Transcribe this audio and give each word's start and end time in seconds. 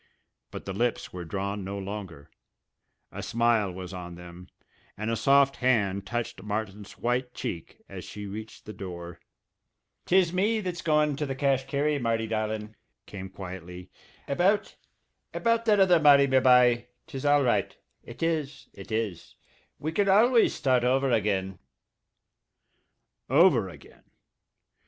But 0.49 0.65
the 0.65 0.73
lips 0.73 1.13
were 1.13 1.23
drawn 1.25 1.63
no 1.63 1.77
longer 1.77 2.31
a 3.11 3.21
smile 3.21 3.71
was 3.71 3.93
on 3.93 4.15
them, 4.15 4.47
and 4.97 5.11
a 5.11 5.15
soft 5.15 5.57
hand 5.57 6.07
touched 6.07 6.41
Martin's 6.41 6.93
white 6.97 7.35
cheek 7.35 7.77
as 7.87 8.03
she 8.03 8.25
reached 8.25 8.65
the 8.65 8.73
door. 8.73 9.19
"'Tis 10.07 10.33
me 10.33 10.59
that's 10.59 10.81
goin' 10.81 11.15
to 11.17 11.27
the 11.27 11.35
cash 11.35 11.67
carry, 11.67 11.99
Marty 11.99 12.25
darlin'," 12.25 12.75
came 13.05 13.29
quietly. 13.29 13.91
"I 14.27 14.31
never 14.31 14.43
liked 14.43 14.43
that 14.43 14.43
high 14.43 14.57
toned 14.57 14.73
market 14.73 14.73
annyhow. 14.73 14.79
About 15.11 15.39
about 15.55 15.65
that 15.65 15.79
other, 15.79 15.99
Marty, 15.99 16.25
me 16.25 16.39
bye, 16.39 16.87
'tis 17.05 17.23
all 17.27 17.43
right, 17.43 17.77
it 18.01 18.23
is, 18.23 18.69
it 18.73 18.91
is. 18.91 19.35
We 19.77 19.91
can 19.91 20.09
always 20.09 20.55
start 20.55 20.83
over 20.83 21.11
again." 21.11 21.59
Over 23.29 23.69
again! 23.69 24.05